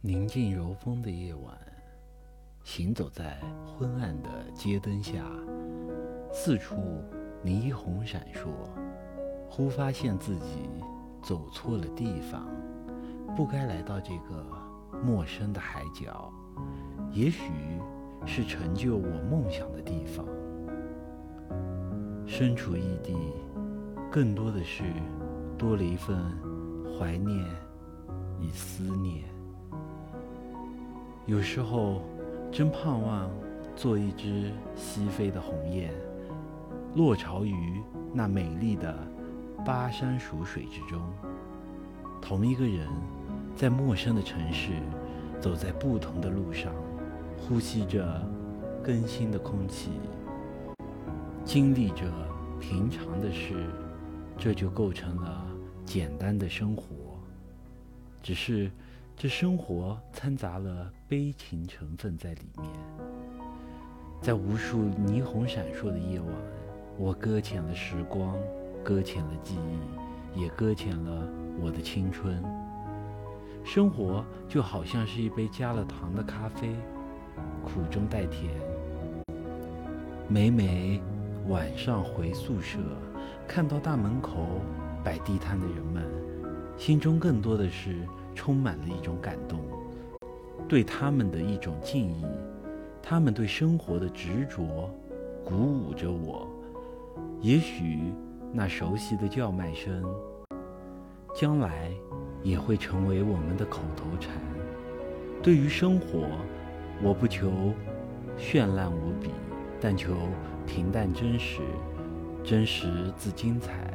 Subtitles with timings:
[0.00, 1.58] 宁静柔风的夜晚，
[2.62, 5.24] 行走在昏暗的街灯下，
[6.32, 6.76] 四处
[7.44, 8.46] 霓虹闪烁，
[9.50, 10.70] 忽发现自己
[11.20, 12.46] 走错了地方，
[13.34, 14.46] 不该来到这个
[15.02, 16.32] 陌生的海角，
[17.10, 17.50] 也许
[18.24, 20.24] 是成就我梦想的地方。
[22.24, 23.16] 身处异地，
[24.12, 24.84] 更多的是
[25.58, 26.16] 多了一份
[26.96, 27.36] 怀念
[28.38, 29.24] 与思念。
[31.28, 32.00] 有时候，
[32.50, 33.30] 真盼望
[33.76, 35.92] 做一只西飞的鸿雁，
[36.94, 37.82] 落巢于
[38.14, 38.96] 那美丽的
[39.62, 40.98] 巴山蜀水之中。
[42.22, 42.88] 同一个人，
[43.54, 44.70] 在陌生的城市，
[45.38, 46.72] 走在不同的路上，
[47.36, 48.26] 呼吸着
[48.82, 49.90] 更新的空气，
[51.44, 52.10] 经历着
[52.58, 53.66] 平常的事，
[54.38, 55.46] 这就构成了
[55.84, 56.84] 简单的生活。
[58.22, 58.70] 只是。
[59.20, 62.70] 这生活掺杂了悲情成分在里面，
[64.22, 66.28] 在无数霓虹闪烁的夜晚，
[66.96, 68.38] 我搁浅了时光，
[68.84, 69.56] 搁浅了记
[70.36, 71.28] 忆，也搁浅了
[71.60, 72.40] 我的青春。
[73.64, 76.76] 生活就好像是一杯加了糖的咖啡，
[77.64, 78.54] 苦中带甜。
[80.28, 81.02] 每每
[81.48, 82.78] 晚上回宿舍，
[83.48, 84.46] 看到大门口
[85.02, 86.04] 摆地摊的人们，
[86.76, 87.96] 心中更多的是。
[88.38, 89.58] 充满了一种感动，
[90.68, 92.24] 对他们的一种敬意，
[93.02, 94.88] 他们对生活的执着，
[95.44, 96.46] 鼓舞着我。
[97.40, 98.12] 也许
[98.52, 100.04] 那熟悉的叫卖声，
[101.34, 101.90] 将来
[102.44, 104.32] 也会成为我们的口头禅。
[105.42, 106.28] 对于生活，
[107.02, 107.50] 我不求
[108.38, 109.30] 绚烂无比，
[109.80, 110.14] 但求
[110.64, 111.60] 平淡真实，
[112.44, 113.92] 真实自精彩。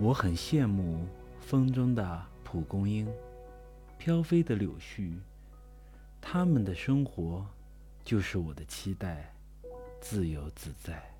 [0.00, 1.06] 我很羡慕
[1.38, 2.22] 风中的。
[2.50, 3.06] 蒲公英，
[3.98, 5.12] 飘飞的柳絮，
[6.18, 7.46] 他们的生活
[8.02, 9.34] 就是我的期待，
[10.00, 11.14] 自由自在。